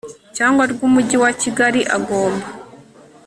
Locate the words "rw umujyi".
0.71-1.17